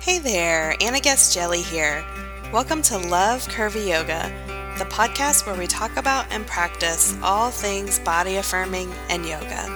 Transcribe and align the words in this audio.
Hey 0.00 0.20
there, 0.20 0.76
Anna 0.80 1.00
Guest-Jelley 1.00 1.60
here. 1.60 2.04
Welcome 2.52 2.82
to 2.82 2.96
Love 2.96 3.46
Curvy 3.48 3.88
Yoga, 3.88 4.32
the 4.78 4.84
podcast 4.84 5.44
where 5.44 5.56
we 5.56 5.66
talk 5.66 5.96
about 5.96 6.24
and 6.30 6.46
practice 6.46 7.18
all 7.20 7.50
things 7.50 7.98
body 7.98 8.36
affirming 8.36 8.92
and 9.10 9.26
yoga. 9.26 9.66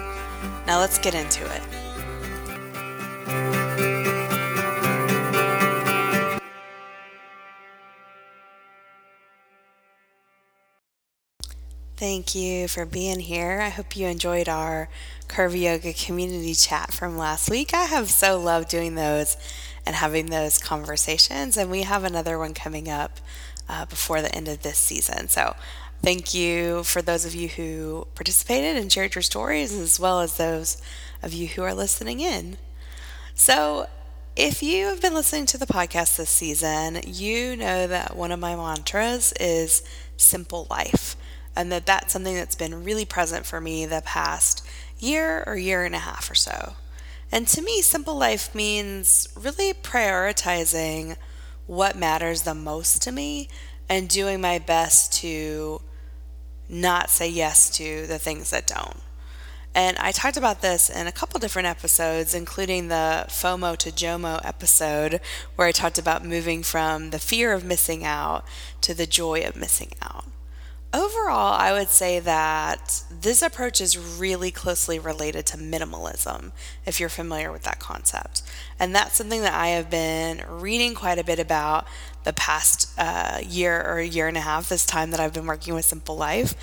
Now 0.64 0.78
let's 0.78 1.00
get 1.00 1.16
into 1.16 1.44
it. 1.44 1.62
Thank 11.96 12.34
you 12.36 12.68
for 12.68 12.86
being 12.86 13.20
here. 13.20 13.60
I 13.60 13.70
hope 13.70 13.96
you 13.96 14.06
enjoyed 14.06 14.48
our 14.48 14.88
Curvy 15.26 15.62
Yoga 15.62 15.92
community 15.92 16.54
chat 16.54 16.92
from 16.92 17.18
last 17.18 17.50
week. 17.50 17.74
I 17.74 17.84
have 17.84 18.08
so 18.08 18.38
loved 18.38 18.68
doing 18.68 18.94
those 18.94 19.36
and 19.84 19.96
having 19.96 20.26
those 20.26 20.58
conversations, 20.58 21.56
and 21.56 21.70
we 21.70 21.82
have 21.82 22.04
another 22.04 22.38
one 22.38 22.54
coming 22.54 22.88
up 22.88 23.20
uh, 23.68 23.84
before 23.86 24.22
the 24.22 24.34
end 24.34 24.48
of 24.48 24.62
this 24.62 24.78
season. 24.78 25.28
So, 25.28 25.56
thank 26.02 26.34
you 26.34 26.82
for 26.84 27.02
those 27.02 27.24
of 27.24 27.34
you 27.34 27.48
who 27.48 28.06
participated 28.14 28.76
and 28.76 28.92
shared 28.92 29.14
your 29.14 29.22
stories, 29.22 29.72
as 29.72 29.98
well 29.98 30.20
as 30.20 30.36
those 30.36 30.80
of 31.22 31.32
you 31.32 31.48
who 31.48 31.62
are 31.62 31.74
listening 31.74 32.20
in. 32.20 32.58
So, 33.34 33.88
if 34.34 34.62
you 34.62 34.86
have 34.86 35.02
been 35.02 35.14
listening 35.14 35.46
to 35.46 35.58
the 35.58 35.66
podcast 35.66 36.16
this 36.16 36.30
season, 36.30 37.00
you 37.06 37.56
know 37.56 37.86
that 37.86 38.16
one 38.16 38.32
of 38.32 38.40
my 38.40 38.56
mantras 38.56 39.32
is 39.38 39.82
simple 40.16 40.66
life 40.70 41.16
and 41.54 41.70
that 41.70 41.86
that's 41.86 42.12
something 42.12 42.34
that's 42.34 42.54
been 42.54 42.84
really 42.84 43.04
present 43.04 43.44
for 43.44 43.60
me 43.60 43.84
the 43.84 44.02
past 44.04 44.66
year 44.98 45.42
or 45.46 45.56
year 45.56 45.84
and 45.84 45.94
a 45.94 45.98
half 45.98 46.30
or 46.30 46.34
so. 46.34 46.74
And 47.32 47.48
to 47.48 47.62
me, 47.62 47.80
simple 47.80 48.14
life 48.14 48.54
means 48.54 49.26
really 49.34 49.72
prioritizing 49.72 51.16
what 51.66 51.96
matters 51.96 52.42
the 52.42 52.54
most 52.54 53.00
to 53.02 53.12
me 53.12 53.48
and 53.88 54.08
doing 54.08 54.40
my 54.40 54.58
best 54.58 55.14
to 55.14 55.80
not 56.68 57.08
say 57.08 57.28
yes 57.28 57.70
to 57.78 58.06
the 58.06 58.18
things 58.18 58.50
that 58.50 58.66
don't. 58.66 58.98
And 59.74 59.96
I 59.96 60.12
talked 60.12 60.36
about 60.36 60.60
this 60.60 60.90
in 60.90 61.06
a 61.06 61.12
couple 61.12 61.40
different 61.40 61.68
episodes, 61.68 62.34
including 62.34 62.88
the 62.88 63.24
FOMO 63.28 63.78
to 63.78 63.90
JOMO 63.90 64.42
episode, 64.44 65.18
where 65.56 65.66
I 65.66 65.72
talked 65.72 65.98
about 65.98 66.26
moving 66.26 66.62
from 66.62 67.08
the 67.08 67.18
fear 67.18 67.54
of 67.54 67.64
missing 67.64 68.04
out 68.04 68.44
to 68.82 68.92
the 68.92 69.06
joy 69.06 69.40
of 69.40 69.56
missing 69.56 69.92
out. 70.02 70.26
Overall, 70.94 71.54
I 71.54 71.72
would 71.72 71.88
say 71.88 72.20
that 72.20 73.02
this 73.10 73.40
approach 73.40 73.80
is 73.80 73.96
really 73.96 74.50
closely 74.50 74.98
related 74.98 75.46
to 75.46 75.56
minimalism, 75.56 76.52
if 76.84 77.00
you're 77.00 77.08
familiar 77.08 77.50
with 77.50 77.62
that 77.62 77.78
concept. 77.78 78.42
And 78.78 78.94
that's 78.94 79.16
something 79.16 79.40
that 79.40 79.54
I 79.54 79.68
have 79.68 79.88
been 79.88 80.42
reading 80.46 80.94
quite 80.94 81.18
a 81.18 81.24
bit 81.24 81.38
about 81.38 81.86
the 82.24 82.32
past 82.34 82.92
uh, 82.98 83.38
year 83.42 83.82
or 83.82 84.00
year 84.00 84.28
and 84.28 84.36
a 84.36 84.40
half, 84.40 84.68
this 84.68 84.84
time 84.84 85.10
that 85.12 85.20
I've 85.20 85.32
been 85.32 85.46
working 85.46 85.74
with 85.74 85.86
Simple 85.86 86.16
Life. 86.16 86.54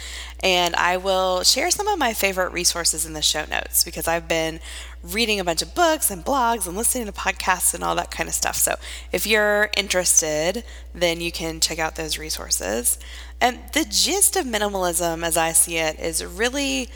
And 0.41 0.75
I 0.75 0.97
will 0.97 1.43
share 1.43 1.71
some 1.71 1.87
of 1.87 1.97
my 1.97 2.13
favorite 2.13 2.53
resources 2.53 3.05
in 3.05 3.13
the 3.13 3.21
show 3.21 3.45
notes 3.45 3.83
because 3.83 4.07
I've 4.07 4.27
been 4.27 4.59
reading 5.01 5.39
a 5.39 5.43
bunch 5.43 5.61
of 5.61 5.73
books 5.73 6.11
and 6.11 6.23
blogs 6.23 6.67
and 6.67 6.77
listening 6.77 7.05
to 7.07 7.11
podcasts 7.11 7.73
and 7.73 7.83
all 7.83 7.95
that 7.95 8.11
kind 8.11 8.29
of 8.29 8.35
stuff. 8.35 8.55
So 8.55 8.75
if 9.11 9.25
you're 9.25 9.69
interested, 9.75 10.63
then 10.93 11.19
you 11.19 11.31
can 11.31 11.59
check 11.59 11.79
out 11.79 11.95
those 11.95 12.17
resources. 12.17 12.97
And 13.41 13.59
the 13.73 13.85
gist 13.85 14.35
of 14.35 14.45
minimalism, 14.45 15.23
as 15.23 15.37
I 15.37 15.53
see 15.53 15.77
it, 15.77 15.99
is 15.99 16.23
really 16.25 16.89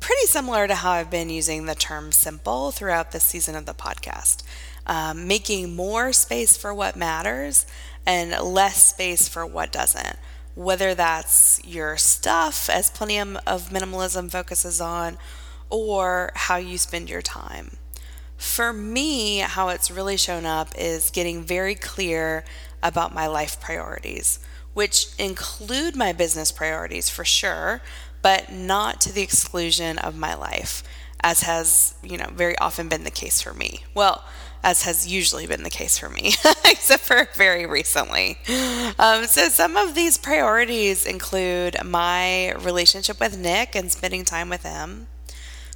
pretty 0.00 0.26
similar 0.26 0.66
to 0.66 0.74
how 0.76 0.92
I've 0.92 1.10
been 1.10 1.30
using 1.30 1.66
the 1.66 1.74
term 1.74 2.12
simple 2.12 2.70
throughout 2.70 3.12
this 3.12 3.24
season 3.24 3.54
of 3.54 3.66
the 3.66 3.74
podcast. 3.74 4.42
Um, 4.86 5.28
making 5.28 5.76
more 5.76 6.12
space 6.12 6.56
for 6.56 6.72
what 6.72 6.96
matters 6.96 7.66
and 8.06 8.30
less 8.30 8.82
space 8.84 9.28
for 9.28 9.44
what 9.46 9.70
doesn't. 9.70 10.16
Whether 10.54 10.94
that's 10.94 11.60
your 11.64 11.96
stuff, 11.96 12.68
as 12.68 12.90
plenty 12.90 13.18
of 13.18 13.36
minimalism 13.70 14.30
focuses 14.30 14.80
on, 14.80 15.18
or 15.70 16.32
how 16.34 16.56
you 16.56 16.78
spend 16.78 17.08
your 17.08 17.22
time. 17.22 17.76
For 18.36 18.72
me, 18.72 19.38
how 19.38 19.68
it's 19.68 19.90
really 19.90 20.16
shown 20.16 20.46
up 20.46 20.70
is 20.76 21.10
getting 21.10 21.44
very 21.44 21.74
clear 21.74 22.44
about 22.82 23.14
my 23.14 23.26
life 23.26 23.60
priorities 23.60 24.40
which 24.78 25.08
include 25.18 25.96
my 25.96 26.12
business 26.12 26.52
priorities 26.52 27.08
for 27.08 27.24
sure, 27.24 27.80
but 28.22 28.52
not 28.52 29.00
to 29.00 29.12
the 29.12 29.22
exclusion 29.22 29.98
of 29.98 30.16
my 30.16 30.32
life, 30.32 30.84
as 31.20 31.42
has, 31.42 31.96
you 32.00 32.16
know, 32.16 32.28
very 32.32 32.56
often 32.58 32.88
been 32.88 33.02
the 33.02 33.10
case 33.10 33.42
for 33.42 33.52
me. 33.52 33.80
Well, 33.92 34.24
as 34.62 34.84
has 34.84 35.04
usually 35.04 35.48
been 35.48 35.64
the 35.64 35.68
case 35.68 35.98
for 35.98 36.08
me, 36.08 36.28
except 36.64 37.02
for 37.02 37.28
very 37.34 37.66
recently. 37.66 38.38
Um, 39.00 39.26
so, 39.26 39.48
some 39.48 39.76
of 39.76 39.96
these 39.96 40.16
priorities 40.16 41.04
include 41.04 41.76
my 41.84 42.52
relationship 42.52 43.18
with 43.18 43.36
Nick 43.36 43.74
and 43.74 43.90
spending 43.90 44.24
time 44.24 44.48
with 44.48 44.62
him, 44.62 45.08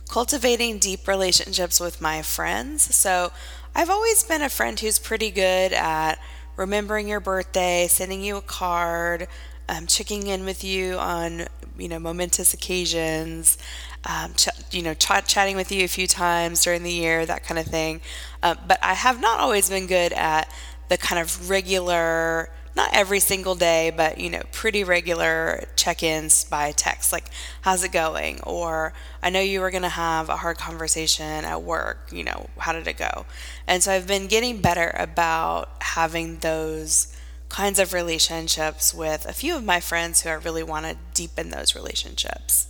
cultivating 0.08 0.78
deep 0.78 1.08
relationships 1.08 1.80
with 1.80 2.00
my 2.00 2.22
friends. 2.22 2.94
So, 2.94 3.32
I've 3.74 3.90
always 3.90 4.22
been 4.22 4.42
a 4.42 4.48
friend 4.48 4.78
who's 4.78 5.00
pretty 5.00 5.32
good 5.32 5.72
at 5.72 6.20
remembering 6.56 7.08
your 7.08 7.20
birthday, 7.20 7.86
sending 7.88 8.22
you 8.22 8.36
a 8.36 8.42
card, 8.42 9.28
um, 9.68 9.86
checking 9.86 10.26
in 10.26 10.44
with 10.44 10.64
you 10.64 10.98
on 10.98 11.46
you 11.78 11.88
know 11.88 11.98
momentous 11.98 12.52
occasions, 12.54 13.58
um, 14.04 14.34
ch- 14.34 14.48
you 14.70 14.82
know 14.82 14.94
ch- 14.94 15.26
chatting 15.26 15.56
with 15.56 15.72
you 15.72 15.84
a 15.84 15.88
few 15.88 16.06
times 16.06 16.62
during 16.64 16.82
the 16.82 16.92
year, 16.92 17.24
that 17.26 17.44
kind 17.44 17.58
of 17.58 17.66
thing. 17.66 18.00
Uh, 18.42 18.54
but 18.66 18.78
I 18.82 18.94
have 18.94 19.20
not 19.20 19.40
always 19.40 19.68
been 19.70 19.86
good 19.86 20.12
at 20.12 20.52
the 20.88 20.98
kind 20.98 21.20
of 21.20 21.48
regular 21.48 22.50
not 22.74 22.90
every 22.92 23.20
single 23.20 23.54
day, 23.54 23.90
but 23.94 24.18
you 24.18 24.30
know, 24.30 24.42
pretty 24.52 24.84
regular 24.84 25.64
check-ins 25.76 26.44
by 26.44 26.72
text, 26.72 27.12
like 27.12 27.26
"How's 27.62 27.84
it 27.84 27.92
going?" 27.92 28.40
or 28.42 28.92
"I 29.22 29.30
know 29.30 29.40
you 29.40 29.60
were 29.60 29.70
going 29.70 29.82
to 29.82 29.88
have 29.88 30.28
a 30.28 30.38
hard 30.38 30.58
conversation 30.58 31.44
at 31.44 31.62
work. 31.62 32.08
You 32.10 32.24
know, 32.24 32.48
how 32.58 32.72
did 32.72 32.86
it 32.86 32.96
go?" 32.96 33.26
And 33.66 33.82
so 33.82 33.92
I've 33.92 34.06
been 34.06 34.26
getting 34.26 34.60
better 34.60 34.94
about 34.98 35.70
having 35.80 36.38
those 36.38 37.08
kinds 37.48 37.78
of 37.78 37.92
relationships 37.92 38.94
with 38.94 39.26
a 39.26 39.32
few 39.32 39.54
of 39.54 39.62
my 39.64 39.78
friends 39.78 40.22
who 40.22 40.30
I 40.30 40.34
really 40.34 40.62
want 40.62 40.86
to 40.86 40.96
deepen 41.12 41.50
those 41.50 41.74
relationships. 41.74 42.68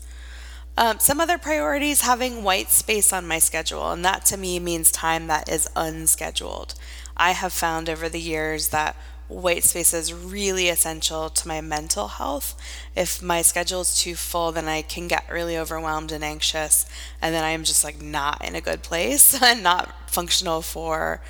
Um, 0.77 0.99
some 0.99 1.21
other 1.21 1.39
priorities 1.39 2.01
having 2.01 2.43
white 2.43 2.71
space 2.71 3.13
on 3.13 3.29
my 3.29 3.39
schedule, 3.39 3.93
and 3.93 4.05
that 4.05 4.25
to 4.27 4.37
me 4.37 4.59
means 4.59 4.91
time 4.91 5.27
that 5.27 5.49
is 5.49 5.69
unscheduled. 5.77 6.75
I 7.17 7.33
have 7.33 7.53
found 7.53 7.89
over 7.91 8.09
the 8.09 8.21
years 8.21 8.69
that 8.69 8.97
white 9.33 9.65
space 9.65 9.95
is 9.95 10.13
really 10.13 10.69
essential 10.69 11.31
to 11.31 11.49
my 11.49 11.61
mental 11.61 12.09
health. 12.09 12.57
If 12.95 13.23
my 13.23 13.43
schedule 13.43 13.81
is 13.81 13.99
too 13.99 14.15
full, 14.15 14.53
then 14.53 14.69
I 14.69 14.83
can 14.83 15.09
get 15.09 15.31
really 15.31 15.57
overwhelmed 15.57 16.13
and 16.13 16.23
anxious, 16.23 16.87
and 17.21 17.35
then 17.35 17.45
I'm 17.45 17.65
just 17.65 17.85
like 17.85 18.01
not 18.01 18.45
in 18.45 18.55
a 18.55 18.61
good 18.61 18.83
place 18.83 19.41
and 19.43 19.63
not 19.63 20.11
functional 20.11 20.63
for 20.63 21.21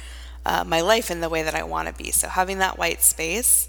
uh, 0.44 0.64
my 0.64 0.80
life 0.80 1.10
in 1.10 1.20
the 1.20 1.28
way 1.28 1.42
that 1.42 1.54
I 1.54 1.62
want 1.62 1.88
to 1.88 1.94
be. 1.94 2.10
So, 2.10 2.28
having 2.28 2.58
that 2.58 2.78
white 2.78 3.02
space. 3.02 3.68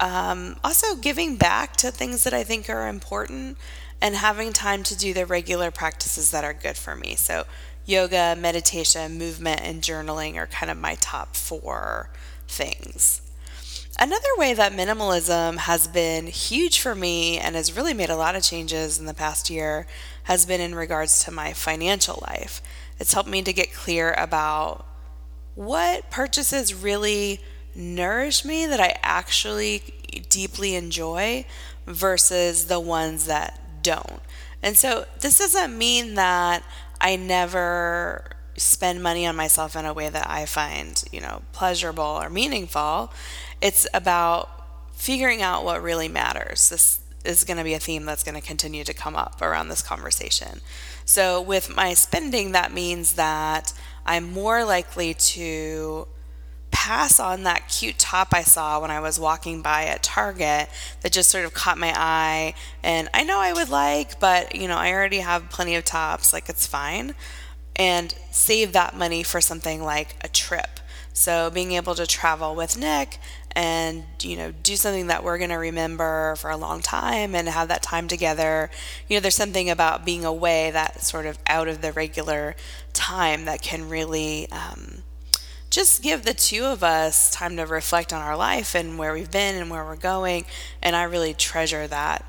Um, 0.00 0.56
also, 0.64 0.96
giving 0.96 1.36
back 1.36 1.76
to 1.76 1.90
things 1.90 2.24
that 2.24 2.34
I 2.34 2.42
think 2.42 2.68
are 2.68 2.88
important 2.88 3.56
and 4.00 4.16
having 4.16 4.52
time 4.52 4.82
to 4.84 4.96
do 4.96 5.14
the 5.14 5.24
regular 5.24 5.70
practices 5.70 6.32
that 6.32 6.44
are 6.44 6.52
good 6.52 6.76
for 6.76 6.96
me. 6.96 7.14
So, 7.14 7.44
yoga, 7.86 8.36
meditation, 8.36 9.16
movement, 9.16 9.60
and 9.62 9.80
journaling 9.80 10.36
are 10.36 10.46
kind 10.46 10.70
of 10.70 10.76
my 10.76 10.96
top 10.96 11.36
four 11.36 12.10
things. 12.48 13.22
Another 13.98 14.28
way 14.38 14.54
that 14.54 14.72
minimalism 14.72 15.58
has 15.58 15.86
been 15.86 16.26
huge 16.26 16.80
for 16.80 16.94
me 16.94 17.38
and 17.38 17.54
has 17.54 17.76
really 17.76 17.94
made 17.94 18.10
a 18.10 18.16
lot 18.16 18.34
of 18.34 18.42
changes 18.42 18.98
in 18.98 19.06
the 19.06 19.14
past 19.14 19.50
year 19.50 19.86
has 20.24 20.46
been 20.46 20.60
in 20.60 20.74
regards 20.74 21.24
to 21.24 21.30
my 21.30 21.52
financial 21.52 22.18
life. 22.22 22.62
It's 22.98 23.12
helped 23.12 23.28
me 23.28 23.42
to 23.42 23.52
get 23.52 23.72
clear 23.72 24.14
about 24.14 24.86
what 25.54 26.10
purchases 26.10 26.74
really 26.74 27.40
nourish 27.74 28.44
me 28.44 28.66
that 28.66 28.80
I 28.80 28.98
actually 29.02 29.82
deeply 30.28 30.74
enjoy 30.74 31.44
versus 31.86 32.66
the 32.66 32.80
ones 32.80 33.26
that 33.26 33.82
don't. 33.82 34.20
And 34.62 34.76
so 34.76 35.04
this 35.20 35.38
doesn't 35.38 35.76
mean 35.76 36.14
that 36.14 36.62
I 37.00 37.16
never 37.16 38.30
spend 38.56 39.02
money 39.02 39.26
on 39.26 39.34
myself 39.34 39.74
in 39.76 39.84
a 39.84 39.92
way 39.92 40.08
that 40.08 40.28
I 40.28 40.46
find, 40.46 41.02
you 41.10 41.20
know, 41.20 41.42
pleasurable 41.52 42.04
or 42.04 42.30
meaningful. 42.30 43.12
It's 43.62 43.86
about 43.94 44.50
figuring 44.92 45.40
out 45.40 45.64
what 45.64 45.82
really 45.82 46.08
matters. 46.08 46.68
This 46.68 47.00
is 47.24 47.44
going 47.44 47.56
to 47.56 47.64
be 47.64 47.74
a 47.74 47.78
theme 47.78 48.04
that's 48.04 48.22
going 48.22 48.34
to 48.34 48.46
continue 48.46 48.84
to 48.84 48.92
come 48.92 49.16
up 49.16 49.40
around 49.40 49.68
this 49.68 49.80
conversation. 49.80 50.60
So, 51.04 51.40
with 51.40 51.74
my 51.74 51.94
spending, 51.94 52.52
that 52.52 52.72
means 52.72 53.14
that 53.14 53.72
I'm 54.04 54.32
more 54.32 54.64
likely 54.64 55.14
to 55.14 56.08
pass 56.72 57.20
on 57.20 57.44
that 57.44 57.68
cute 57.68 57.98
top 57.98 58.28
I 58.32 58.42
saw 58.42 58.80
when 58.80 58.90
I 58.90 58.98
was 58.98 59.20
walking 59.20 59.62
by 59.62 59.84
at 59.84 60.02
Target 60.02 60.68
that 61.02 61.12
just 61.12 61.30
sort 61.30 61.44
of 61.44 61.54
caught 61.54 61.78
my 61.78 61.92
eye 61.94 62.54
and 62.82 63.08
I 63.14 63.22
know 63.22 63.38
I 63.38 63.52
would 63.52 63.68
like, 63.68 64.18
but 64.18 64.56
you 64.56 64.66
know, 64.66 64.76
I 64.76 64.92
already 64.92 65.18
have 65.18 65.50
plenty 65.50 65.76
of 65.76 65.84
tops, 65.84 66.32
like 66.32 66.48
it's 66.48 66.66
fine 66.66 67.14
and 67.76 68.14
save 68.30 68.72
that 68.72 68.96
money 68.96 69.22
for 69.22 69.40
something 69.40 69.82
like 69.82 70.16
a 70.22 70.28
trip. 70.28 70.80
So 71.12 71.50
being 71.50 71.72
able 71.72 71.94
to 71.94 72.06
travel 72.06 72.54
with 72.54 72.76
Nick 72.76 73.18
and 73.54 74.04
you 74.22 74.36
know 74.36 74.52
do 74.62 74.76
something 74.76 75.08
that 75.08 75.24
we're 75.24 75.38
going 75.38 75.50
to 75.50 75.56
remember 75.56 76.36
for 76.36 76.50
a 76.50 76.56
long 76.56 76.80
time 76.80 77.34
and 77.34 77.48
have 77.48 77.68
that 77.68 77.82
time 77.82 78.08
together. 78.08 78.70
You 79.08 79.16
know 79.16 79.20
there's 79.20 79.34
something 79.34 79.70
about 79.70 80.04
being 80.04 80.24
away 80.24 80.70
that 80.70 81.02
sort 81.02 81.26
of 81.26 81.38
out 81.46 81.68
of 81.68 81.82
the 81.82 81.92
regular 81.92 82.56
time 82.92 83.44
that 83.44 83.62
can 83.62 83.88
really 83.88 84.50
um, 84.50 85.02
just 85.70 86.02
give 86.02 86.24
the 86.24 86.34
two 86.34 86.64
of 86.64 86.82
us 86.82 87.30
time 87.30 87.56
to 87.56 87.64
reflect 87.64 88.12
on 88.12 88.20
our 88.20 88.36
life 88.36 88.74
and 88.74 88.98
where 88.98 89.12
we've 89.12 89.30
been 89.30 89.56
and 89.56 89.70
where 89.70 89.84
we're 89.84 89.96
going 89.96 90.44
and 90.82 90.94
i 90.94 91.02
really 91.02 91.32
treasure 91.32 91.86
that 91.86 92.22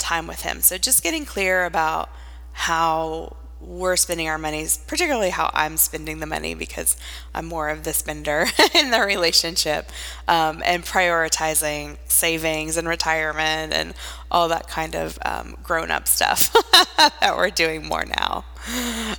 time 0.00 0.26
with 0.26 0.42
him. 0.42 0.60
So 0.62 0.78
just 0.78 1.04
getting 1.04 1.24
clear 1.24 1.64
about 1.64 2.10
how 2.52 3.36
we're 3.60 3.96
spending 3.96 4.28
our 4.28 4.38
monies, 4.38 4.78
particularly 4.86 5.30
how 5.30 5.50
I'm 5.52 5.76
spending 5.76 6.20
the 6.20 6.26
money 6.26 6.54
because 6.54 6.96
I'm 7.34 7.46
more 7.46 7.68
of 7.68 7.84
the 7.84 7.92
spender 7.92 8.46
in 8.74 8.90
the 8.90 9.00
relationship, 9.00 9.90
um, 10.28 10.62
and 10.64 10.84
prioritizing 10.84 11.98
savings 12.06 12.76
and 12.76 12.88
retirement 12.88 13.72
and 13.72 13.94
all 14.30 14.48
that 14.48 14.68
kind 14.68 14.94
of 14.94 15.18
um, 15.24 15.56
grown 15.62 15.90
up 15.90 16.08
stuff 16.08 16.52
that 16.96 17.34
we're 17.36 17.50
doing 17.50 17.86
more 17.86 18.04
now. 18.04 18.44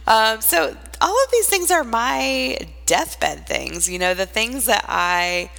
Um, 0.08 0.42
so, 0.42 0.76
all 1.02 1.24
of 1.24 1.32
these 1.32 1.48
things 1.48 1.72
are 1.72 1.84
my 1.84 2.58
deathbed 2.86 3.48
things, 3.48 3.90
you 3.90 4.00
know, 4.00 4.14
the 4.14 4.26
things 4.26 4.66
that 4.66 4.86
I 4.88 5.50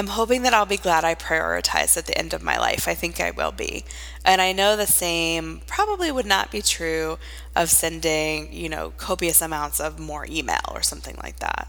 I'm 0.00 0.06
hoping 0.06 0.44
that 0.44 0.54
I'll 0.54 0.64
be 0.64 0.78
glad 0.78 1.04
I 1.04 1.14
prioritized 1.14 1.98
at 1.98 2.06
the 2.06 2.16
end 2.16 2.32
of 2.32 2.42
my 2.42 2.58
life. 2.58 2.88
I 2.88 2.94
think 2.94 3.20
I 3.20 3.32
will 3.32 3.52
be. 3.52 3.84
And 4.24 4.40
I 4.40 4.52
know 4.52 4.74
the 4.74 4.86
same 4.86 5.60
probably 5.66 6.10
would 6.10 6.24
not 6.24 6.50
be 6.50 6.62
true 6.62 7.18
of 7.54 7.68
sending, 7.68 8.50
you 8.50 8.70
know, 8.70 8.94
copious 8.96 9.42
amounts 9.42 9.78
of 9.78 9.98
more 9.98 10.24
email 10.26 10.62
or 10.70 10.80
something 10.80 11.18
like 11.22 11.40
that. 11.40 11.68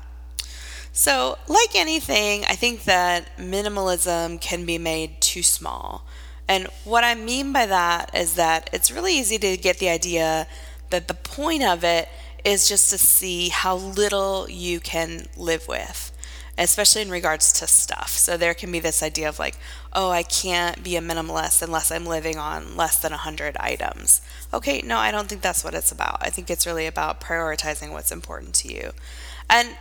So, 0.93 1.39
like 1.49 1.75
anything, 1.75 2.45
I 2.45 2.55
think 2.55 2.85
that 2.85 3.37
minimalism 3.37 4.39
can 4.39 4.65
be 4.65 4.77
made 4.77 5.19
too 5.19 5.43
small. 5.43 6.05
And 6.47 6.67
what 6.85 7.03
I 7.03 7.15
mean 7.15 7.51
by 7.51 7.65
that 7.65 8.15
is 8.15 8.35
that 8.35 8.69
it's 8.71 8.89
really 8.89 9.17
easy 9.19 9.39
to 9.39 9.57
get 9.57 9.79
the 9.79 9.89
idea 9.89 10.47
that 10.89 11.09
the 11.09 11.15
point 11.15 11.63
of 11.63 11.83
it 11.83 12.07
is 12.45 12.69
just 12.69 12.91
to 12.91 12.97
see 12.97 13.49
how 13.49 13.75
little 13.75 14.49
you 14.49 14.79
can 14.79 15.25
live 15.35 15.67
with 15.67 16.10
especially 16.57 17.01
in 17.01 17.09
regards 17.09 17.51
to 17.53 17.67
stuff. 17.67 18.09
So 18.09 18.37
there 18.37 18.53
can 18.53 18.71
be 18.71 18.79
this 18.79 19.01
idea 19.01 19.29
of 19.29 19.39
like, 19.39 19.57
oh, 19.93 20.09
I 20.09 20.23
can't 20.23 20.83
be 20.83 20.95
a 20.95 21.01
minimalist 21.01 21.61
unless 21.61 21.91
I'm 21.91 22.05
living 22.05 22.37
on 22.37 22.75
less 22.75 22.97
than 22.99 23.11
100 23.11 23.57
items. 23.57 24.21
Okay, 24.53 24.81
no, 24.81 24.97
I 24.97 25.11
don't 25.11 25.27
think 25.27 25.41
that's 25.41 25.63
what 25.63 25.73
it's 25.73 25.91
about. 25.91 26.17
I 26.21 26.29
think 26.29 26.49
it's 26.49 26.67
really 26.67 26.87
about 26.87 27.21
prioritizing 27.21 27.91
what's 27.91 28.11
important 28.11 28.53
to 28.55 28.73
you. 28.73 28.91
And 29.49 29.75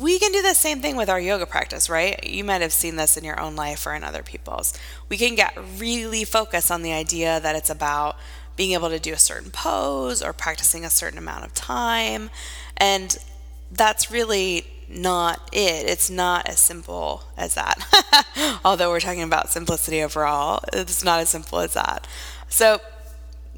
we 0.00 0.18
can 0.18 0.32
do 0.32 0.42
the 0.42 0.54
same 0.54 0.80
thing 0.80 0.96
with 0.96 1.08
our 1.08 1.20
yoga 1.20 1.46
practice, 1.46 1.88
right? 1.88 2.22
You 2.26 2.44
might 2.44 2.60
have 2.60 2.72
seen 2.72 2.96
this 2.96 3.16
in 3.16 3.24
your 3.24 3.40
own 3.40 3.56
life 3.56 3.86
or 3.86 3.94
in 3.94 4.04
other 4.04 4.22
people's. 4.22 4.74
We 5.08 5.16
can 5.16 5.34
get 5.34 5.56
really 5.78 6.24
focused 6.24 6.70
on 6.70 6.82
the 6.82 6.92
idea 6.92 7.40
that 7.40 7.56
it's 7.56 7.70
about 7.70 8.16
being 8.56 8.72
able 8.72 8.90
to 8.90 8.98
do 8.98 9.12
a 9.12 9.18
certain 9.18 9.50
pose 9.50 10.20
or 10.20 10.32
practicing 10.32 10.84
a 10.84 10.90
certain 10.90 11.18
amount 11.18 11.44
of 11.44 11.54
time. 11.54 12.28
And 12.76 13.16
that's 13.70 14.10
really 14.10 14.66
not 14.88 15.48
it. 15.52 15.86
It's 15.86 16.08
not 16.08 16.48
as 16.48 16.58
simple 16.58 17.24
as 17.36 17.54
that. 17.54 18.58
Although 18.64 18.90
we're 18.90 19.00
talking 19.00 19.22
about 19.22 19.50
simplicity 19.50 20.02
overall, 20.02 20.64
it's 20.72 21.04
not 21.04 21.20
as 21.20 21.28
simple 21.28 21.60
as 21.60 21.74
that. 21.74 22.06
So, 22.48 22.80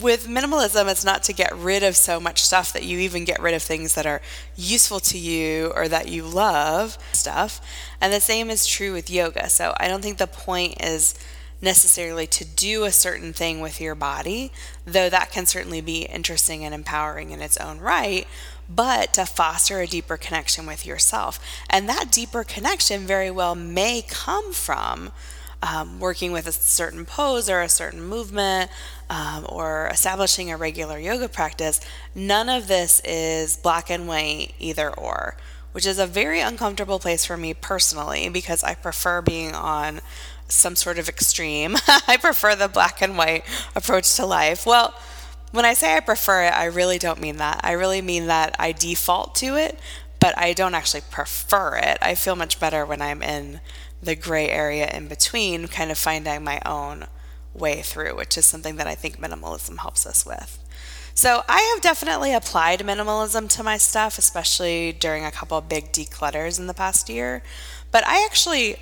with 0.01 0.27
minimalism, 0.27 0.91
it's 0.91 1.05
not 1.05 1.23
to 1.25 1.35
get 1.35 1.55
rid 1.55 1.83
of 1.83 1.95
so 1.95 2.19
much 2.19 2.43
stuff 2.43 2.73
that 2.73 2.85
you 2.85 2.99
even 3.01 3.25
get 3.25 3.41
rid 3.41 3.53
of 3.55 3.63
things 3.63 3.95
that 3.95 4.07
are 4.07 4.23
useful 4.57 4.99
to 5.01 5.19
you 5.19 5.73
or 5.77 5.89
that 5.89 6.09
you 6.09 6.25
love 6.25 6.97
stuff. 7.13 7.61
And 8.01 8.11
the 8.13 8.21
same 8.21 8.49
is 8.49 8.67
true 8.67 8.93
with 8.93 9.11
yoga. 9.11 9.49
So, 9.51 9.75
I 9.79 9.89
don't 9.89 10.03
think 10.03 10.19
the 10.19 10.27
point 10.27 10.83
is 10.83 11.15
necessarily 11.61 12.27
to 12.27 12.45
do 12.45 12.85
a 12.85 12.93
certain 12.93 13.33
thing 13.33 13.61
with 13.61 13.81
your 13.81 13.95
body, 13.95 14.53
though 14.85 15.11
that 15.11 15.31
can 15.31 15.47
certainly 15.47 15.81
be 15.81 16.03
interesting 16.03 16.65
and 16.65 16.75
empowering 16.75 17.31
in 17.31 17.41
its 17.41 17.57
own 17.59 17.79
right 17.79 18.27
but 18.73 19.13
to 19.15 19.27
foster 19.27 19.81
a 19.81 19.87
deeper 19.87 20.17
connection 20.17 20.65
with 20.65 20.87
yourself. 20.87 21.41
And 21.69 21.89
that 21.89 22.13
deeper 22.13 22.45
connection 22.45 23.01
very 23.01 23.31
well 23.31 23.55
may 23.55 24.03
come 24.09 24.53
from 24.53 25.11
um, 25.63 26.01
working 26.01 26.33
with 26.33 26.47
a 26.47 26.53
certain 26.53 27.05
pose 27.05 27.51
or 27.51 27.61
a 27.61 27.69
certain 27.69 28.03
movement 28.03 28.71
um, 29.11 29.45
or 29.49 29.89
establishing 29.89 30.51
a 30.51 30.57
regular 30.57 30.99
yoga 30.99 31.29
practice. 31.29 31.81
None 32.15 32.49
of 32.49 32.69
this 32.69 33.01
is 33.05 33.57
black 33.57 33.91
and 33.91 34.09
white, 34.09 34.53
either 34.59 34.91
or, 34.91 35.37
which 35.73 35.87
is 35.87 35.99
a 35.99 36.07
very 36.07 36.41
uncomfortable 36.41 36.99
place 36.99 37.27
for 37.27 37.37
me 37.37 37.53
personally 37.53 38.29
because 38.29 38.65
I 38.65 38.75
prefer 38.75 39.21
being 39.21 39.53
on 39.53 40.01
some 40.51 40.77
sort 40.77 40.99
of 40.99 41.09
extreme. 41.09 41.77
I 42.07 42.17
prefer 42.17 42.55
the 42.55 42.69
black 42.69 43.01
and 43.03 43.17
white 43.17 43.45
approach 43.75 44.15
to 44.17 44.27
life. 44.27 44.67
Well, 44.67 44.95
when 45.53 45.65
I 45.65 45.75
say 45.75 45.97
I 45.97 46.01
prefer 46.01 46.45
it, 46.45 46.53
I 46.53 46.67
really 46.67 46.99
don't 46.99 47.21
mean 47.21 47.37
that. 47.39 47.61
I 47.65 47.73
really 47.73 48.03
mean 48.03 48.27
that 48.27 48.55
I 48.59 48.73
default 48.73 49.35
to 49.37 49.57
it, 49.57 49.79
but 50.21 50.37
I 50.39 50.53
don't 50.53 50.75
actually 50.75 51.03
prefer 51.11 51.77
it. 51.77 51.99
I 52.01 52.15
feel 52.15 52.37
much 52.37 52.61
better 52.61 52.87
when 52.87 53.03
I'm 53.03 53.23
in 53.23 53.61
the 54.03 54.15
gray 54.15 54.49
area 54.49 54.89
in 54.89 55.09
between, 55.09 55.69
kind 55.69 55.91
of 55.91 55.99
finding 55.99 56.45
my 56.45 56.61
own 56.65 57.07
way 57.53 57.83
through, 57.83 58.17
which 58.17 58.39
is 58.39 58.47
something 58.47 58.77
that 58.77 58.87
I 58.87 58.95
think 58.95 59.21
minimalism 59.21 59.79
helps 59.79 60.07
us 60.07 60.25
with. 60.25 60.59
So 61.15 61.43
I 61.49 61.61
have 61.75 61.83
definitely 61.83 62.33
applied 62.33 62.81
minimalism 62.81 63.49
to 63.51 63.63
my 63.63 63.77
stuff, 63.77 64.17
especially 64.17 64.93
during 64.93 65.25
a 65.25 65.33
couple 65.33 65.61
big 65.61 65.93
declutters 65.93 66.59
in 66.59 66.67
the 66.67 66.75
past 66.75 67.09
year. 67.09 67.43
But 67.91 68.07
I 68.07 68.25
actually 68.25 68.77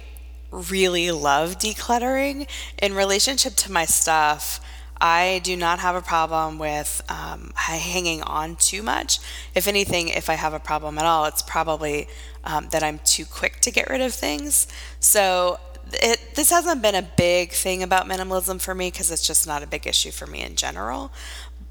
really 0.50 1.10
love 1.10 1.58
decluttering 1.58 2.48
in 2.80 2.94
relationship 2.94 3.54
to 3.54 3.72
my 3.72 3.84
stuff. 3.84 4.60
I 5.00 5.40
do 5.44 5.56
not 5.56 5.78
have 5.78 5.94
a 5.94 6.02
problem 6.02 6.58
with 6.58 7.02
um, 7.08 7.52
hanging 7.54 8.22
on 8.22 8.56
too 8.56 8.82
much. 8.82 9.20
If 9.54 9.68
anything, 9.68 10.08
if 10.08 10.28
I 10.28 10.34
have 10.34 10.54
a 10.54 10.58
problem 10.58 10.98
at 10.98 11.04
all, 11.04 11.26
it's 11.26 11.42
probably 11.42 12.08
um, 12.42 12.68
that 12.70 12.82
I'm 12.82 12.98
too 13.04 13.24
quick 13.24 13.60
to 13.60 13.70
get 13.70 13.88
rid 13.88 14.00
of 14.00 14.12
things. 14.12 14.66
So 14.98 15.60
it, 15.92 16.34
this 16.34 16.50
hasn't 16.50 16.82
been 16.82 16.96
a 16.96 17.08
big 17.16 17.52
thing 17.52 17.82
about 17.82 18.06
minimalism 18.06 18.60
for 18.60 18.74
me 18.74 18.90
because 18.90 19.10
it's 19.10 19.26
just 19.26 19.46
not 19.46 19.62
a 19.62 19.66
big 19.66 19.86
issue 19.86 20.10
for 20.10 20.26
me 20.26 20.42
in 20.42 20.56
general. 20.56 21.12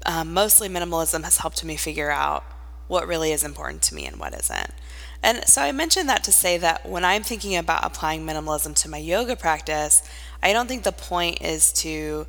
Um, 0.06 0.32
mostly, 0.32 0.68
minimalism 0.68 1.24
has 1.24 1.38
helped 1.38 1.62
me 1.64 1.76
figure 1.76 2.10
out 2.10 2.44
what 2.86 3.06
really 3.06 3.32
is 3.32 3.44
important 3.44 3.82
to 3.82 3.94
me 3.94 4.06
and 4.06 4.16
what 4.16 4.32
isn't. 4.32 4.70
And 5.22 5.46
so 5.46 5.62
I 5.62 5.72
mentioned 5.72 6.08
that 6.08 6.24
to 6.24 6.32
say 6.32 6.58
that 6.58 6.88
when 6.88 7.04
I'm 7.04 7.22
thinking 7.22 7.56
about 7.56 7.84
applying 7.84 8.24
minimalism 8.24 8.74
to 8.76 8.90
my 8.90 8.98
yoga 8.98 9.36
practice, 9.36 10.02
I 10.42 10.52
don't 10.52 10.68
think 10.68 10.84
the 10.84 10.92
point 10.92 11.42
is 11.42 11.72
to 11.74 12.26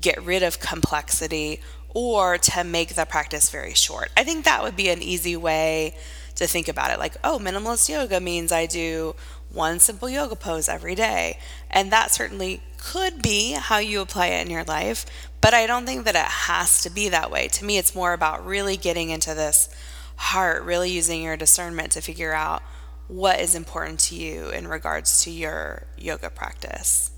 get 0.00 0.22
rid 0.22 0.42
of 0.42 0.58
complexity 0.58 1.60
or 1.94 2.38
to 2.38 2.64
make 2.64 2.94
the 2.94 3.04
practice 3.04 3.50
very 3.50 3.74
short. 3.74 4.10
I 4.16 4.24
think 4.24 4.44
that 4.44 4.62
would 4.62 4.76
be 4.76 4.88
an 4.88 5.02
easy 5.02 5.36
way 5.36 5.94
to 6.36 6.46
think 6.46 6.68
about 6.68 6.90
it. 6.90 6.98
Like, 6.98 7.16
oh, 7.22 7.38
minimalist 7.40 7.88
yoga 7.88 8.18
means 8.20 8.50
I 8.50 8.66
do 8.66 9.14
one 9.52 9.78
simple 9.78 10.08
yoga 10.08 10.34
pose 10.34 10.68
every 10.68 10.94
day. 10.94 11.38
And 11.70 11.92
that 11.92 12.10
certainly 12.10 12.62
could 12.78 13.22
be 13.22 13.52
how 13.52 13.78
you 13.78 14.00
apply 14.00 14.28
it 14.28 14.44
in 14.44 14.50
your 14.50 14.64
life, 14.64 15.06
but 15.40 15.54
I 15.54 15.66
don't 15.66 15.86
think 15.86 16.04
that 16.04 16.16
it 16.16 16.20
has 16.22 16.80
to 16.82 16.90
be 16.90 17.08
that 17.10 17.30
way. 17.30 17.48
To 17.48 17.64
me, 17.64 17.78
it's 17.78 17.94
more 17.94 18.12
about 18.12 18.44
really 18.44 18.76
getting 18.76 19.10
into 19.10 19.34
this 19.34 19.68
heart, 20.16 20.62
really 20.62 20.90
using 20.90 21.22
your 21.22 21.36
discernment 21.36 21.92
to 21.92 22.00
figure 22.00 22.32
out 22.32 22.62
what 23.08 23.40
is 23.40 23.54
important 23.54 24.00
to 24.00 24.14
you 24.14 24.48
in 24.48 24.68
regards 24.68 25.22
to 25.24 25.30
your 25.30 25.86
yoga 25.98 26.30
practice. 26.30 27.10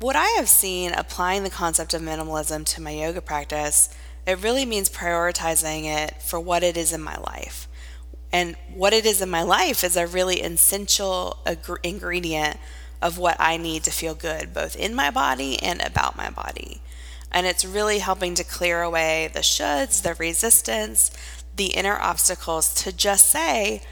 What 0.00 0.14
I 0.14 0.28
have 0.36 0.48
seen 0.48 0.92
applying 0.92 1.42
the 1.42 1.50
concept 1.50 1.92
of 1.92 2.02
minimalism 2.02 2.64
to 2.66 2.80
my 2.80 2.92
yoga 2.92 3.20
practice, 3.20 3.88
it 4.26 4.42
really 4.42 4.64
means 4.64 4.88
prioritizing 4.88 5.84
it 5.84 6.22
for 6.22 6.38
what 6.38 6.62
it 6.62 6.76
is 6.76 6.92
in 6.92 7.02
my 7.02 7.16
life. 7.16 7.66
And 8.32 8.56
what 8.72 8.92
it 8.92 9.06
is 9.06 9.20
in 9.20 9.30
my 9.30 9.42
life 9.42 9.82
is 9.82 9.96
a 9.96 10.06
really 10.06 10.40
essential 10.40 11.38
ingredient 11.82 12.58
of 13.00 13.18
what 13.18 13.36
I 13.40 13.56
need 13.56 13.84
to 13.84 13.90
feel 13.90 14.14
good, 14.14 14.52
both 14.52 14.76
in 14.76 14.94
my 14.94 15.10
body 15.10 15.60
and 15.62 15.80
about 15.80 16.16
my 16.16 16.30
body. 16.30 16.80
And 17.30 17.46
it's 17.46 17.64
really 17.64 17.98
helping 17.98 18.34
to 18.36 18.44
clear 18.44 18.82
away 18.82 19.30
the 19.32 19.40
shoulds, 19.40 20.02
the 20.02 20.14
resistance, 20.14 21.10
the 21.58 21.66
inner 21.66 21.98
obstacles 21.98 22.72
to 22.74 22.92
just 22.92 23.28
say, 23.28 23.82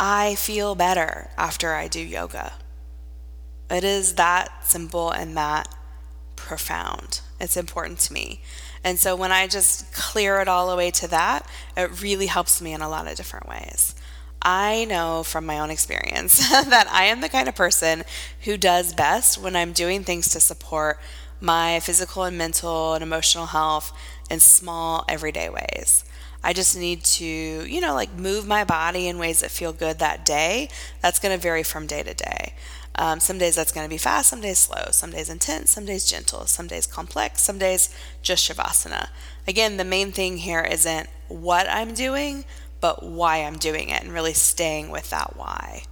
I 0.00 0.34
feel 0.36 0.74
better 0.74 1.28
after 1.36 1.74
I 1.74 1.86
do 1.86 2.00
yoga. 2.00 2.54
It 3.70 3.84
is 3.84 4.14
that 4.14 4.64
simple 4.64 5.10
and 5.10 5.36
that 5.36 5.68
profound. 6.36 7.20
It's 7.38 7.56
important 7.56 7.98
to 8.00 8.12
me. 8.12 8.40
And 8.82 8.98
so 8.98 9.14
when 9.14 9.30
I 9.30 9.46
just 9.46 9.92
clear 9.92 10.40
it 10.40 10.48
all 10.48 10.70
away 10.70 10.90
to 10.92 11.08
that, 11.08 11.46
it 11.76 12.02
really 12.02 12.26
helps 12.26 12.62
me 12.62 12.72
in 12.72 12.80
a 12.80 12.88
lot 12.88 13.06
of 13.06 13.16
different 13.16 13.48
ways. 13.48 13.94
I 14.42 14.86
know 14.86 15.22
from 15.22 15.44
my 15.44 15.58
own 15.58 15.70
experience 15.70 16.38
that 16.50 16.88
I 16.90 17.04
am 17.04 17.20
the 17.20 17.28
kind 17.28 17.48
of 17.48 17.54
person 17.54 18.04
who 18.44 18.56
does 18.56 18.94
best 18.94 19.36
when 19.36 19.54
I'm 19.54 19.72
doing 19.72 20.02
things 20.02 20.30
to 20.30 20.40
support 20.40 20.98
my 21.40 21.80
physical 21.80 22.24
and 22.24 22.38
mental 22.38 22.94
and 22.94 23.02
emotional 23.02 23.46
health 23.46 23.92
in 24.30 24.40
small, 24.40 25.04
everyday 25.08 25.50
ways. 25.50 26.04
I 26.42 26.52
just 26.52 26.76
need 26.76 27.04
to, 27.04 27.24
you 27.24 27.80
know, 27.80 27.94
like 27.94 28.14
move 28.14 28.46
my 28.46 28.64
body 28.64 29.08
in 29.08 29.18
ways 29.18 29.40
that 29.40 29.50
feel 29.50 29.72
good 29.72 29.98
that 29.98 30.24
day. 30.24 30.68
That's 31.02 31.18
going 31.18 31.36
to 31.36 31.42
vary 31.42 31.62
from 31.62 31.86
day 31.86 32.02
to 32.02 32.14
day. 32.14 32.54
Um, 32.96 33.20
some 33.20 33.38
days 33.38 33.54
that's 33.54 33.72
going 33.72 33.86
to 33.86 33.90
be 33.90 33.98
fast, 33.98 34.28
some 34.30 34.40
days 34.40 34.58
slow, 34.58 34.90
some 34.90 35.10
days 35.10 35.30
intense, 35.30 35.70
some 35.70 35.86
days 35.86 36.04
gentle, 36.10 36.46
some 36.46 36.66
days 36.66 36.86
complex, 36.86 37.42
some 37.42 37.58
days 37.58 37.94
just 38.22 38.48
Shavasana. 38.48 39.08
Again, 39.46 39.76
the 39.76 39.84
main 39.84 40.12
thing 40.12 40.38
here 40.38 40.62
isn't 40.62 41.08
what 41.28 41.68
I'm 41.68 41.94
doing, 41.94 42.44
but 42.80 43.02
why 43.02 43.38
I'm 43.38 43.56
doing 43.56 43.90
it 43.90 44.02
and 44.02 44.12
really 44.12 44.34
staying 44.34 44.90
with 44.90 45.10
that 45.10 45.36
why. 45.36 45.84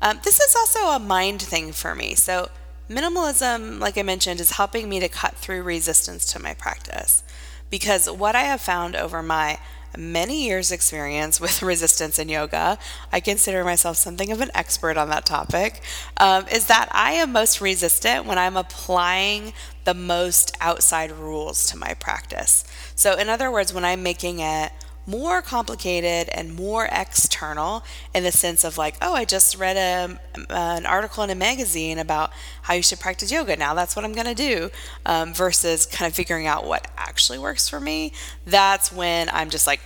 Um, 0.00 0.20
this 0.24 0.40
is 0.40 0.54
also 0.54 0.90
a 0.90 0.98
mind 0.98 1.40
thing 1.40 1.72
for 1.72 1.94
me. 1.94 2.14
So, 2.14 2.50
minimalism, 2.88 3.78
like 3.78 3.96
I 3.96 4.02
mentioned, 4.02 4.40
is 4.40 4.52
helping 4.52 4.88
me 4.88 5.00
to 5.00 5.08
cut 5.08 5.36
through 5.36 5.62
resistance 5.62 6.24
to 6.32 6.38
my 6.38 6.54
practice. 6.54 7.22
Because 7.70 8.10
what 8.10 8.36
I 8.36 8.42
have 8.42 8.60
found 8.60 8.96
over 8.96 9.22
my 9.22 9.58
many 9.96 10.44
years' 10.44 10.72
experience 10.72 11.40
with 11.40 11.62
resistance 11.72 12.18
in 12.18 12.28
yoga, 12.28 12.78
I 13.12 13.20
consider 13.20 13.64
myself 13.64 13.96
something 13.96 14.30
of 14.32 14.40
an 14.40 14.50
expert 14.54 14.96
on 14.96 15.08
that 15.10 15.26
topic, 15.26 15.82
um, 16.16 16.46
is 16.48 16.66
that 16.66 16.88
I 16.92 17.12
am 17.12 17.32
most 17.32 17.60
resistant 17.60 18.26
when 18.26 18.38
I'm 18.38 18.56
applying 18.56 19.52
the 19.84 19.94
most 19.94 20.56
outside 20.60 21.10
rules 21.10 21.66
to 21.66 21.76
my 21.76 21.94
practice. 21.94 22.64
So, 22.94 23.18
in 23.18 23.28
other 23.28 23.50
words, 23.50 23.72
when 23.72 23.84
I'm 23.84 24.02
making 24.02 24.40
it 24.40 24.72
more 25.06 25.42
complicated 25.42 26.28
and 26.32 26.54
more 26.54 26.88
external 26.92 27.84
in 28.14 28.22
the 28.22 28.32
sense 28.32 28.64
of 28.64 28.78
like, 28.78 28.96
oh, 29.02 29.14
I 29.14 29.24
just 29.24 29.56
read 29.56 29.76
a, 29.76 30.20
an 30.50 30.86
article 30.86 31.24
in 31.24 31.30
a 31.30 31.34
magazine 31.34 31.98
about 31.98 32.30
how 32.62 32.74
you 32.74 32.82
should 32.82 33.00
practice 33.00 33.32
yoga. 33.32 33.56
Now 33.56 33.74
that's 33.74 33.96
what 33.96 34.04
I'm 34.04 34.12
going 34.12 34.26
to 34.26 34.34
do, 34.34 34.70
um, 35.04 35.34
versus 35.34 35.86
kind 35.86 36.08
of 36.08 36.14
figuring 36.14 36.46
out 36.46 36.64
what 36.64 36.86
actually 36.96 37.38
works 37.38 37.68
for 37.68 37.80
me. 37.80 38.12
That's 38.46 38.92
when 38.92 39.28
I'm 39.30 39.50
just 39.50 39.66
like, 39.66 39.80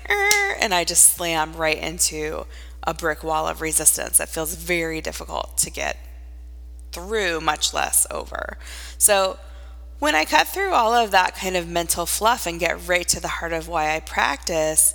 and 0.60 0.74
I 0.74 0.84
just 0.84 1.14
slam 1.14 1.54
right 1.54 1.78
into 1.78 2.46
a 2.86 2.94
brick 2.94 3.24
wall 3.24 3.48
of 3.48 3.60
resistance 3.60 4.18
that 4.18 4.28
feels 4.28 4.54
very 4.54 5.00
difficult 5.00 5.58
to 5.58 5.70
get 5.70 5.96
through, 6.92 7.40
much 7.40 7.74
less 7.74 8.06
over. 8.10 8.58
So, 8.98 9.38
when 9.98 10.14
I 10.14 10.26
cut 10.26 10.46
through 10.46 10.72
all 10.72 10.92
of 10.92 11.10
that 11.12 11.34
kind 11.34 11.56
of 11.56 11.66
mental 11.66 12.04
fluff 12.04 12.46
and 12.46 12.60
get 12.60 12.86
right 12.86 13.08
to 13.08 13.18
the 13.18 13.28
heart 13.28 13.54
of 13.54 13.66
why 13.66 13.96
I 13.96 14.00
practice, 14.00 14.94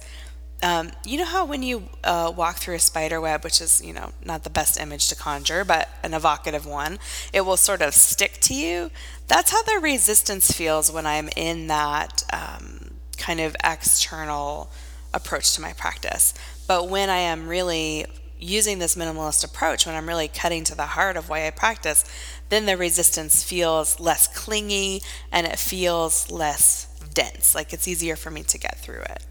um, 0.64 0.92
you 1.06 1.18
know 1.18 1.26
how 1.26 1.46
when 1.46 1.64
you 1.64 1.90
uh, 2.04 2.32
walk 2.36 2.58
through 2.58 2.76
a 2.76 2.80
spider 2.80 3.20
web, 3.20 3.44
which 3.44 3.62
is, 3.62 3.82
you 3.84 3.94
know, 3.94 4.12
not 4.24 4.44
the 4.44 4.50
best 4.50 4.80
image 4.80 5.08
to 5.10 5.16
conjure, 5.16 5.66
but 5.66 5.90
an 6.04 6.14
evocative 6.14 6.66
one, 6.66 7.00
it 7.34 7.42
will 7.42 7.58
sort 7.58 7.82
of 7.82 7.94
stick 7.94 8.34
to 8.42 8.54
you. 8.54 8.92
That's 9.28 9.52
how 9.52 9.64
the 9.64 9.80
resistance 9.82 10.52
feels 10.52 10.92
when 10.92 11.06
I'm 11.06 11.30
in 11.36 11.68
that 11.68 12.24
um, 12.32 12.96
kind 13.18 13.40
of 13.40 13.56
external 13.64 14.72
approach 15.14 15.56
to 15.56 15.62
my 15.62 15.74
practice. 15.74 16.34
But 16.68 16.90
when 16.90 17.10
I 17.10 17.18
am 17.18 17.48
really 17.48 18.06
using 18.40 18.80
this 18.80 18.96
minimalist 18.96 19.44
approach, 19.44 19.86
when 19.86 19.96
I'm 19.96 20.08
really 20.08 20.28
cutting 20.28 20.64
to 20.66 20.76
the 20.76 20.86
heart 20.86 21.18
of 21.18 21.30
why 21.30 21.48
I 21.48 21.52
practice, 21.52 22.06
then 22.50 22.66
the 22.66 22.78
resistance 22.78 23.44
feels 23.44 24.00
less 24.00 24.28
clingy 24.28 25.02
and 25.32 25.48
it 25.48 25.60
feels 25.60 26.30
less 26.32 26.88
dense. 27.14 27.56
Like 27.56 27.74
it's 27.74 27.88
easier 27.88 28.16
for 28.16 28.32
me 28.32 28.44
to 28.44 28.58
get 28.58 28.80
through 28.80 29.02
it. 29.02 29.26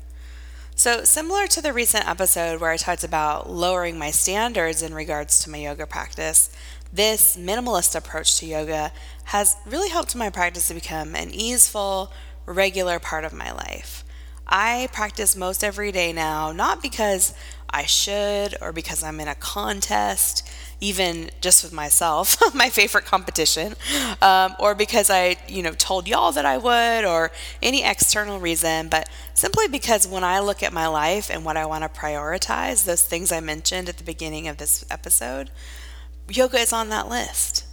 So, 0.81 1.05
similar 1.05 1.47
to 1.49 1.61
the 1.61 1.75
recent 1.75 2.09
episode 2.09 2.59
where 2.59 2.71
I 2.71 2.79
talked 2.79 3.05
about 3.05 3.51
lowering 3.51 3.99
my 3.99 4.11
standards 4.11 4.81
in 4.81 4.95
regards 4.95 5.45
to 5.45 5.51
my 5.51 5.59
yoga 5.59 5.87
practice, 5.87 6.49
this 6.91 7.37
minimalist 7.37 7.95
approach 7.95 8.39
to 8.39 8.47
yoga 8.47 8.91
has 9.25 9.59
really 9.67 9.91
helped 9.91 10.17
my 10.17 10.31
practice 10.31 10.69
to 10.69 10.75
become 10.75 11.15
an 11.15 11.33
easeful, 11.33 12.11
regular 12.47 12.99
part 12.99 13.27
of 13.27 13.35
my 13.35 13.53
life. 13.53 14.05
I 14.47 14.89
practice 14.91 15.37
most 15.37 15.63
every 15.63 15.93
day 15.93 16.15
now, 16.15 16.51
not 16.51 16.81
because 16.81 17.35
I 17.73 17.87
should 17.87 18.57
or 18.61 18.73
because 18.73 19.03
I'm 19.03 19.21
in 19.21 19.29
a 19.29 19.35
contest, 19.35 20.49
even 20.81 21.31
just 21.41 21.63
with 21.63 21.73
myself, 21.73 22.37
my 22.55 22.69
favorite 22.69 23.05
competition, 23.05 23.75
um, 24.21 24.55
or 24.59 24.75
because 24.75 25.11
I, 25.11 25.37
you 25.49 25.63
know, 25.63 25.73
told 25.73 26.09
y'all 26.09 26.33
that 26.33 26.45
I 26.45 26.59
would, 26.59 27.05
or 27.05 27.31
any 27.63 27.85
external 27.85 28.41
reason, 28.41 28.89
but 28.89 29.09
simply 29.35 29.69
because 29.69 30.07
when 30.07 30.25
I 30.25 30.41
look 30.41 30.63
at 30.63 30.73
my 30.73 30.87
life 30.87 31.31
and 31.31 31.45
what 31.45 31.57
I 31.57 31.67
want 31.67 31.83
to 31.83 32.01
prioritize, 32.01 32.85
those 32.85 33.03
things 33.03 33.33
I 33.33 33.41
mentioned 33.41 33.89
at 33.89 33.99
the 33.99 34.05
beginning 34.05 34.49
of 34.49 34.57
this 34.57 34.85
episode, 34.91 35.51
yoga 36.29 36.59
is 36.59 36.73
on 36.73 36.89
that 36.89 37.09
list. 37.09 37.67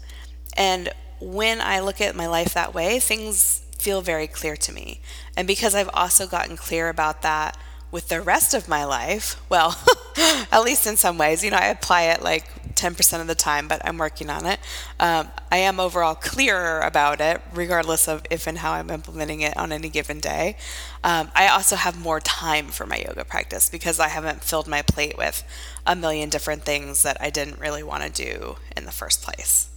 And 0.55 0.89
when 1.19 1.61
I 1.61 1.79
look 1.79 2.01
at 2.01 2.15
my 2.15 2.27
life 2.27 2.53
that 2.53 2.73
way, 2.73 2.99
things 2.99 3.63
feel 3.77 4.01
very 4.01 4.27
clear 4.27 4.55
to 4.57 4.71
me. 4.71 5.01
And 5.35 5.47
because 5.47 5.75
I've 5.75 5.89
also 5.93 6.27
gotten 6.27 6.57
clear 6.57 6.89
about 6.89 7.21
that 7.21 7.57
with 7.97 8.09
the 8.09 8.21
rest 8.21 8.53
of 8.53 8.69
my 8.69 8.85
life, 8.85 9.41
well, 9.49 9.75
at 10.51 10.59
least 10.59 10.85
in 10.85 10.95
some 10.95 11.17
ways, 11.17 11.43
you 11.43 11.49
know, 11.49 11.57
I 11.57 11.69
apply 11.69 12.03
it 12.03 12.21
like 12.21 12.75
10% 12.75 13.21
of 13.21 13.25
the 13.25 13.33
time, 13.33 13.67
but 13.67 13.81
I'm 13.83 13.97
working 13.97 14.29
on 14.29 14.45
it. 14.45 14.59
Um, 14.99 15.29
I 15.51 15.57
am 15.57 15.79
overall 15.79 16.13
clearer 16.13 16.81
about 16.81 17.19
it, 17.19 17.41
regardless 17.51 18.07
of 18.07 18.21
if 18.29 18.45
and 18.45 18.59
how 18.59 18.73
I'm 18.73 18.91
implementing 18.91 19.41
it 19.41 19.57
on 19.57 19.71
any 19.71 19.89
given 19.89 20.19
day. 20.19 20.57
Um, 21.03 21.31
I 21.33 21.47
also 21.47 21.75
have 21.75 21.99
more 21.99 22.19
time 22.19 22.67
for 22.67 22.85
my 22.85 22.97
yoga 22.97 23.25
practice 23.25 23.67
because 23.67 23.99
I 23.99 24.09
haven't 24.09 24.43
filled 24.43 24.67
my 24.67 24.83
plate 24.83 25.17
with 25.17 25.43
a 25.87 25.95
million 25.95 26.29
different 26.29 26.61
things 26.61 27.01
that 27.01 27.17
I 27.19 27.31
didn't 27.31 27.59
really 27.59 27.81
want 27.81 28.03
to 28.03 28.11
do 28.11 28.57
in 28.77 28.85
the 28.85 28.91
first 28.91 29.23
place. 29.23 29.69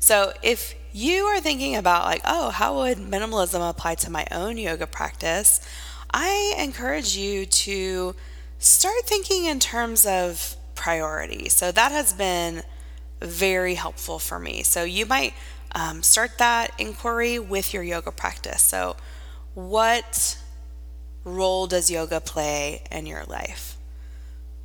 So 0.00 0.34
if 0.42 0.74
you 0.92 1.24
are 1.24 1.40
thinking 1.40 1.76
about, 1.76 2.04
like, 2.04 2.20
oh, 2.26 2.50
how 2.50 2.76
would 2.76 2.98
minimalism 2.98 3.66
apply 3.66 3.94
to 3.94 4.10
my 4.10 4.26
own 4.30 4.58
yoga 4.58 4.86
practice? 4.86 5.66
I 6.16 6.54
encourage 6.58 7.16
you 7.16 7.44
to 7.44 8.14
start 8.60 9.02
thinking 9.04 9.46
in 9.46 9.58
terms 9.58 10.06
of 10.06 10.54
priority. 10.76 11.48
So 11.48 11.72
that 11.72 11.90
has 11.90 12.12
been 12.12 12.62
very 13.20 13.74
helpful 13.74 14.20
for 14.20 14.38
me. 14.38 14.62
So 14.62 14.84
you 14.84 15.06
might 15.06 15.34
um, 15.74 16.04
start 16.04 16.38
that 16.38 16.70
inquiry 16.78 17.40
with 17.40 17.74
your 17.74 17.82
yoga 17.82 18.12
practice. 18.12 18.62
So, 18.62 18.96
what 19.54 20.38
role 21.24 21.66
does 21.66 21.90
yoga 21.90 22.20
play 22.20 22.84
in 22.92 23.06
your 23.06 23.24
life? 23.24 23.76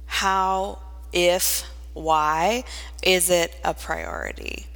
How, 0.06 0.78
if, 1.12 1.64
why 1.94 2.64
is 3.02 3.32
it 3.32 3.56
a 3.64 3.74
priority? 3.74 4.68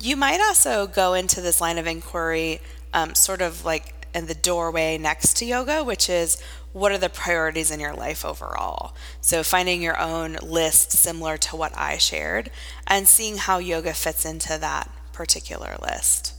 You 0.00 0.16
might 0.16 0.40
also 0.40 0.88
go 0.88 1.14
into 1.14 1.40
this 1.40 1.60
line 1.60 1.78
of 1.78 1.86
inquiry 1.86 2.60
um, 2.92 3.14
sort 3.14 3.40
of 3.40 3.64
like 3.64 3.99
in 4.14 4.26
the 4.26 4.34
doorway 4.34 4.98
next 4.98 5.36
to 5.38 5.44
yoga, 5.44 5.84
which 5.84 6.08
is 6.08 6.42
what 6.72 6.92
are 6.92 6.98
the 6.98 7.08
priorities 7.08 7.70
in 7.70 7.80
your 7.80 7.94
life 7.94 8.24
overall. 8.24 8.94
So, 9.20 9.42
finding 9.42 9.82
your 9.82 9.98
own 9.98 10.38
list 10.42 10.92
similar 10.92 11.36
to 11.38 11.56
what 11.56 11.76
I 11.76 11.98
shared 11.98 12.50
and 12.86 13.08
seeing 13.08 13.38
how 13.38 13.58
yoga 13.58 13.92
fits 13.92 14.24
into 14.24 14.58
that 14.58 14.90
particular 15.12 15.76
list. 15.82 16.34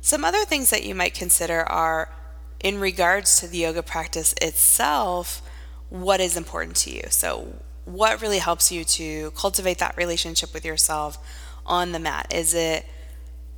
Some 0.00 0.24
other 0.24 0.44
things 0.44 0.70
that 0.70 0.84
you 0.84 0.94
might 0.94 1.14
consider 1.14 1.60
are 1.62 2.10
in 2.60 2.80
regards 2.80 3.38
to 3.40 3.46
the 3.46 3.58
yoga 3.58 3.82
practice 3.82 4.34
itself, 4.40 5.42
what 5.90 6.20
is 6.20 6.36
important 6.36 6.76
to 6.76 6.90
you? 6.90 7.02
So, 7.10 7.60
what 7.84 8.20
really 8.20 8.38
helps 8.38 8.70
you 8.70 8.84
to 8.84 9.30
cultivate 9.32 9.78
that 9.78 9.96
relationship 9.96 10.52
with 10.52 10.64
yourself 10.64 11.18
on 11.64 11.92
the 11.92 11.98
mat? 11.98 12.32
Is 12.34 12.54
it 12.54 12.86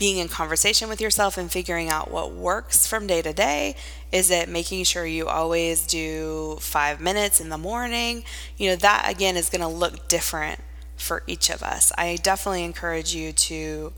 being 0.00 0.16
in 0.16 0.28
conversation 0.28 0.88
with 0.88 0.99
yourself 0.99 1.37
and 1.37 1.52
figuring 1.52 1.90
out 1.90 2.11
what 2.11 2.33
works 2.33 2.87
from 2.87 3.07
day 3.07 3.21
to 3.21 3.35
day? 3.35 3.76
Is 4.11 4.30
it 4.30 4.49
making 4.49 4.85
sure 4.85 5.04
you 5.04 5.28
always 5.28 5.87
do 5.87 6.57
five 6.59 7.02
minutes 7.02 7.38
in 7.38 7.50
the 7.50 7.59
morning? 7.59 8.25
You 8.57 8.71
know, 8.71 8.76
that 8.76 9.09
again 9.09 9.37
is 9.37 9.50
going 9.50 9.61
to 9.61 9.69
look 9.69 10.09
different 10.09 10.61
for 10.97 11.23
each 11.26 11.50
of 11.50 11.62
us. 11.62 11.92
I 11.99 12.16
definitely 12.16 12.64
encourage 12.64 13.14
you 13.14 13.33
to 13.33 13.92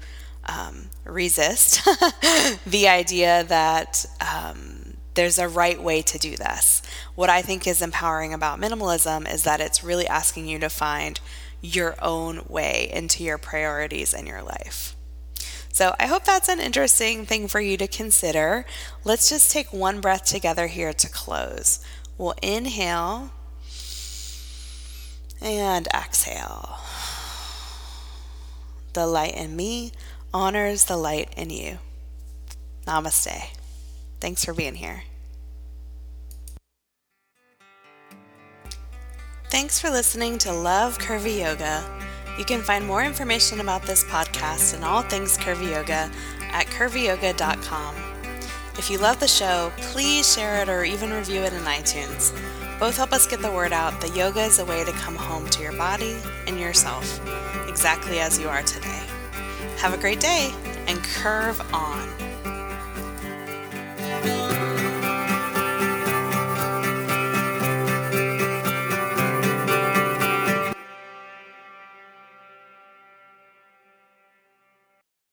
um, 0.47 0.91
resist 1.05 1.85
the 2.67 2.89
idea 2.89 3.45
that 3.45 4.05
um, 4.21 4.95
there's 5.15 5.39
a 5.39 5.49
right 5.49 5.81
way 5.81 6.03
to 6.03 6.19
do 6.19 6.37
this. 6.37 6.83
What 7.15 7.31
I 7.31 7.43
think 7.43 7.65
is 7.65 7.81
empowering 7.81 8.35
about 8.35 8.61
minimalism 8.61 9.33
is 9.33 9.45
that 9.45 9.61
it's 9.61 9.85
really 9.85 10.09
asking 10.09 10.49
you 10.49 10.59
to 10.59 10.69
find 10.69 11.21
your 11.61 11.95
own 12.03 12.43
way 12.49 12.91
into 12.93 13.23
your 13.23 13.39
priorities 13.39 14.13
in 14.13 14.27
your 14.27 14.43
life. 14.43 14.92
So 15.73 15.95
I 15.99 16.07
hope 16.07 16.25
that's 16.25 16.51
an 16.51 16.61
interesting 16.61 17.25
thing 17.25 17.49
for 17.49 17.59
you 17.59 17.79
to 17.79 17.89
consider. 17.89 18.67
Let's 19.05 19.31
just 19.31 19.51
take 19.51 19.73
one 19.73 20.03
breath 20.03 20.27
together 20.27 20.67
here 20.67 20.93
to 20.93 21.09
close. 21.09 21.83
We'll 22.19 22.35
inhale 22.43 23.31
and 25.41 25.89
exhale. 25.89 26.79
The 28.93 29.07
light 29.07 29.35
in 29.35 29.57
me 29.57 29.93
honors 30.35 30.85
the 30.85 30.99
light 30.99 31.33
in 31.39 31.49
you. 31.49 31.79
Namaste. 32.87 33.57
Thanks 34.21 34.45
for 34.45 34.53
being 34.53 34.75
here. 34.75 35.05
Thanks 39.49 39.81
for 39.81 39.89
listening 39.89 40.37
to 40.39 40.53
Love 40.53 40.99
Curvy 40.99 41.41
Yoga. 41.41 41.83
You 42.39 42.45
can 42.45 42.63
find 42.63 42.87
more 42.87 43.03
information 43.03 43.61
about 43.61 43.83
this 43.83 44.05
podcast 44.05 44.75
and 44.75 44.85
all 44.85 45.03
things 45.03 45.37
Curvy 45.37 45.71
Yoga 45.71 46.11
at 46.53 46.67
curvyyoga.com. 46.67 47.95
If 48.79 48.91
you 48.91 48.99
love 48.99 49.21
the 49.21 49.29
show, 49.29 49.71
please 49.77 50.33
share 50.33 50.63
it 50.63 50.69
or 50.69 50.83
even 50.83 51.13
review 51.13 51.43
it 51.43 51.53
in 51.53 51.61
iTunes. 51.61 52.33
Both 52.81 52.97
help 52.97 53.13
us 53.13 53.27
get 53.27 53.41
the 53.43 53.51
word 53.53 53.73
out 53.73 54.01
that 54.01 54.17
yoga 54.17 54.43
is 54.43 54.59
a 54.59 54.65
way 54.65 54.83
to 54.83 54.93
come 54.93 55.15
home 55.15 55.47
to 55.51 55.63
your 55.63 55.77
body 55.77 56.17
and 56.47 56.59
yourself, 56.59 57.21
exactly 57.69 58.19
as 58.19 58.39
you 58.41 58.49
are 58.49 58.63
today. 58.63 59.07
Have 59.77 59.93
a 59.93 59.99
great 59.99 60.21
day 60.21 60.53
and 60.89 60.99
curve 61.05 61.61
on. 61.73 62.09